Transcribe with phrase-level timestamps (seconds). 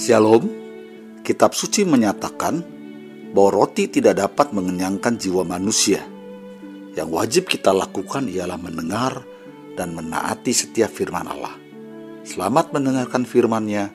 [0.00, 0.48] Shalom,
[1.20, 2.64] kitab suci menyatakan
[3.36, 6.00] bahwa roti tidak dapat mengenyangkan jiwa manusia.
[6.96, 9.20] Yang wajib kita lakukan ialah mendengar
[9.76, 11.52] dan menaati setiap firman Allah.
[12.24, 13.92] Selamat mendengarkan firman-Nya.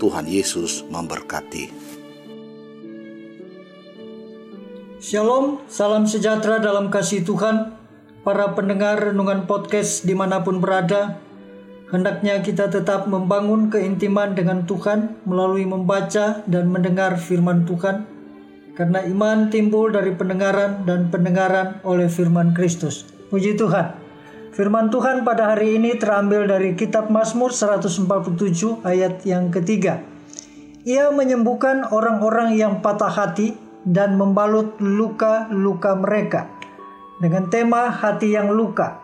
[0.00, 1.68] Tuhan Yesus memberkati.
[4.96, 7.76] Shalom, salam sejahtera dalam kasih Tuhan.
[8.24, 11.20] Para pendengar renungan podcast di mana pun berada,
[11.94, 18.02] Hendaknya kita tetap membangun keintiman dengan Tuhan melalui membaca dan mendengar firman Tuhan,
[18.74, 23.06] karena iman timbul dari pendengaran dan pendengaran oleh firman Kristus.
[23.30, 23.94] Puji Tuhan.
[24.58, 30.02] Firman Tuhan pada hari ini terambil dari kitab Mazmur 147 ayat yang ketiga.
[30.82, 33.54] Ia menyembuhkan orang-orang yang patah hati
[33.86, 36.50] dan membalut luka-luka mereka.
[37.22, 39.03] Dengan tema hati yang luka,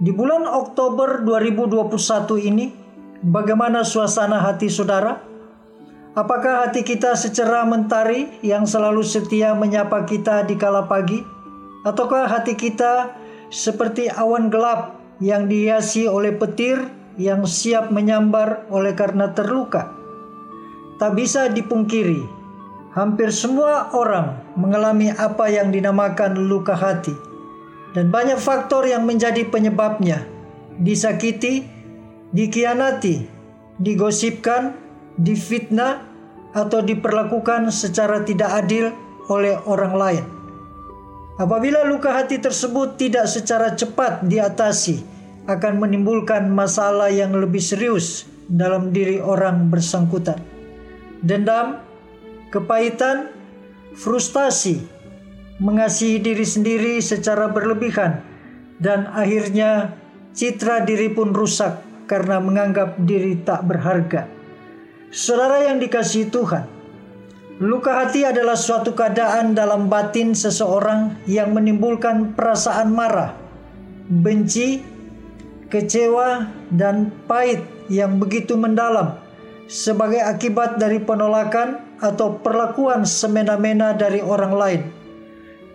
[0.00, 2.72] di bulan Oktober 2021 ini,
[3.20, 5.20] bagaimana suasana hati saudara?
[6.16, 11.20] Apakah hati kita secerah mentari yang selalu setia menyapa kita di kala pagi?
[11.84, 13.12] Ataukah hati kita
[13.52, 16.80] seperti awan gelap yang dihiasi oleh petir
[17.20, 19.92] yang siap menyambar oleh karena terluka?
[20.96, 22.24] Tak bisa dipungkiri,
[22.96, 27.29] hampir semua orang mengalami apa yang dinamakan luka hati
[27.96, 30.22] dan banyak faktor yang menjadi penyebabnya.
[30.80, 31.66] Disakiti,
[32.30, 33.26] dikianati,
[33.78, 34.76] digosipkan,
[35.18, 36.06] difitnah,
[36.50, 38.90] atau diperlakukan secara tidak adil
[39.30, 40.24] oleh orang lain.
[41.38, 45.00] Apabila luka hati tersebut tidak secara cepat diatasi,
[45.48, 50.36] akan menimbulkan masalah yang lebih serius dalam diri orang bersangkutan.
[51.24, 51.80] Dendam,
[52.52, 53.32] kepahitan,
[53.96, 54.84] frustasi,
[55.60, 58.24] mengasihi diri sendiri secara berlebihan,
[58.80, 59.92] dan akhirnya
[60.32, 64.24] citra diri pun rusak karena menganggap diri tak berharga.
[65.12, 66.64] Saudara yang dikasihi Tuhan,
[67.60, 73.36] luka hati adalah suatu keadaan dalam batin seseorang yang menimbulkan perasaan marah,
[74.08, 74.80] benci,
[75.68, 77.60] kecewa, dan pahit
[77.92, 79.20] yang begitu mendalam
[79.68, 84.99] sebagai akibat dari penolakan atau perlakuan semena-mena dari orang lain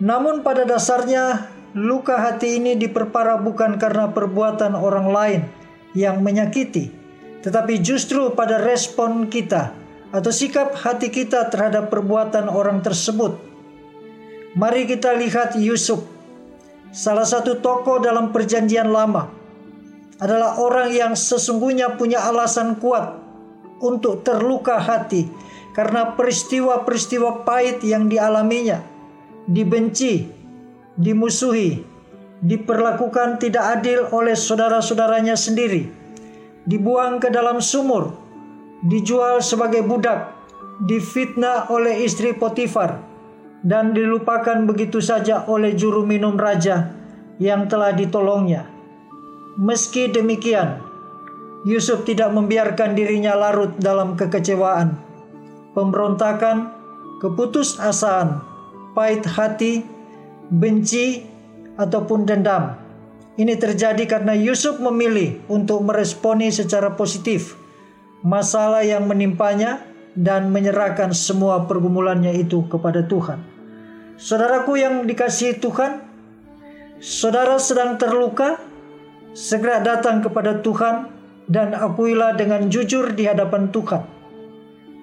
[0.03, 5.41] namun pada dasarnya luka hati ini diperparah bukan karena perbuatan orang lain
[5.95, 6.91] yang menyakiti,
[7.43, 9.71] tetapi justru pada respon kita
[10.11, 13.39] atau sikap hati kita terhadap perbuatan orang tersebut.
[14.55, 16.03] Mari kita lihat Yusuf,
[16.95, 19.27] salah satu tokoh dalam Perjanjian Lama,
[20.19, 23.19] adalah orang yang sesungguhnya punya alasan kuat
[23.83, 25.27] untuk terluka hati
[25.75, 28.94] karena peristiwa-peristiwa pahit yang dialaminya
[29.45, 30.25] dibenci,
[30.97, 31.81] dimusuhi,
[32.41, 35.89] diperlakukan tidak adil oleh saudara-saudaranya sendiri,
[36.65, 38.13] dibuang ke dalam sumur,
[38.85, 40.33] dijual sebagai budak,
[40.83, 42.99] difitnah oleh istri Potifar,
[43.65, 46.93] dan dilupakan begitu saja oleh juru minum raja
[47.41, 48.69] yang telah ditolongnya.
[49.55, 50.83] Meski demikian,
[51.65, 54.99] Yusuf tidak membiarkan dirinya larut dalam kekecewaan,
[55.73, 56.69] pemberontakan,
[57.23, 58.54] keputusasaan,
[58.95, 59.83] pahit hati,
[60.49, 61.27] benci,
[61.75, 62.79] ataupun dendam.
[63.35, 67.59] Ini terjadi karena Yusuf memilih untuk meresponi secara positif
[68.25, 69.85] masalah yang menimpanya
[70.17, 73.37] dan menyerahkan semua pergumulannya itu kepada Tuhan.
[74.15, 76.01] Saudaraku yang dikasihi Tuhan,
[77.03, 78.57] saudara sedang terluka,
[79.35, 81.11] segera datang kepada Tuhan
[81.51, 84.01] dan akuilah dengan jujur di hadapan Tuhan.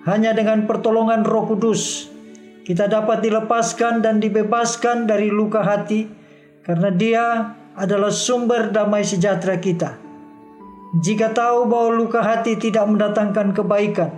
[0.09, 2.12] Hanya dengan pertolongan Roh Kudus
[2.63, 6.07] kita dapat dilepaskan dan dibebaskan dari luka hati
[6.63, 7.27] karena Dia
[7.75, 9.99] adalah sumber damai sejahtera kita.
[11.03, 14.13] Jika tahu bahwa luka hati tidak mendatangkan kebaikan,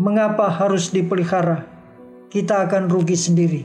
[0.00, 1.68] mengapa harus dipelihara?
[2.32, 3.62] Kita akan rugi sendiri.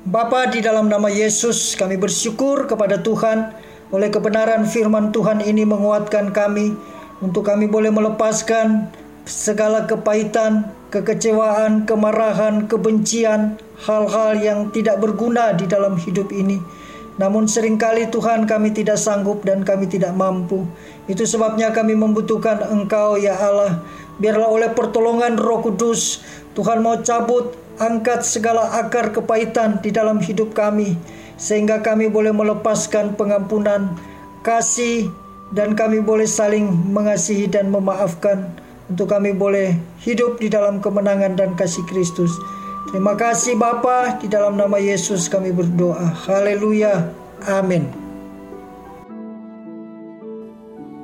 [0.00, 3.52] Bapa di dalam nama Yesus, kami bersyukur kepada Tuhan
[3.92, 6.72] oleh kebenaran firman Tuhan ini menguatkan kami
[7.20, 8.88] untuk kami boleh melepaskan
[9.30, 16.58] segala kepahitan, kekecewaan, kemarahan, kebencian, hal-hal yang tidak berguna di dalam hidup ini.
[17.14, 20.66] Namun sering kali Tuhan kami tidak sanggup dan kami tidak mampu.
[21.06, 23.78] Itu sebabnya kami membutuhkan Engkau ya Allah.
[24.18, 26.20] Biarlah oleh pertolongan Roh Kudus
[26.58, 30.98] Tuhan mau cabut, angkat segala akar kepahitan di dalam hidup kami
[31.40, 33.96] sehingga kami boleh melepaskan pengampunan,
[34.44, 35.08] kasih
[35.54, 38.52] dan kami boleh saling mengasihi dan memaafkan
[38.90, 42.34] untuk kami boleh hidup di dalam kemenangan dan kasih Kristus.
[42.90, 46.10] Terima kasih Bapa, di dalam nama Yesus kami berdoa.
[46.26, 47.06] Haleluya.
[47.46, 47.86] Amin.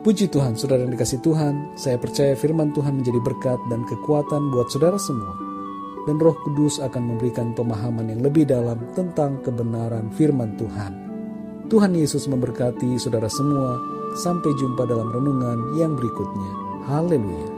[0.03, 4.71] Puji Tuhan, saudara yang dikasih Tuhan, saya percaya firman Tuhan menjadi berkat dan kekuatan buat
[4.71, 5.35] saudara semua.
[6.07, 10.95] Dan roh kudus akan memberikan pemahaman yang lebih dalam tentang kebenaran firman Tuhan.
[11.67, 13.79] Tuhan Yesus memberkati saudara semua.
[14.15, 16.51] Sampai jumpa dalam renungan yang berikutnya.
[16.87, 17.56] Haleluya.